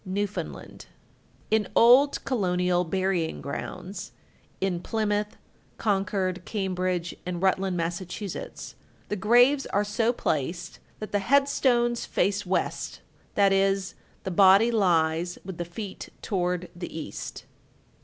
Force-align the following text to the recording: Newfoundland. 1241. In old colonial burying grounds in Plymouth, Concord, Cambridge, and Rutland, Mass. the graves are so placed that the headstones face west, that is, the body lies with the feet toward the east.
Newfoundland. 0.03 0.87
1241. 1.49 1.61
In 1.67 1.71
old 1.75 2.25
colonial 2.25 2.83
burying 2.83 3.39
grounds 3.39 4.11
in 4.59 4.79
Plymouth, 4.79 5.37
Concord, 5.77 6.43
Cambridge, 6.43 7.15
and 7.23 7.39
Rutland, 7.39 7.77
Mass. 7.77 7.99
the 7.99 9.15
graves 9.15 9.65
are 9.67 9.83
so 9.83 10.11
placed 10.11 10.79
that 10.97 11.11
the 11.11 11.19
headstones 11.19 12.07
face 12.07 12.47
west, 12.47 13.01
that 13.35 13.53
is, 13.53 13.93
the 14.23 14.31
body 14.31 14.71
lies 14.71 15.37
with 15.45 15.59
the 15.59 15.65
feet 15.65 16.09
toward 16.23 16.69
the 16.75 16.97
east. 16.99 17.45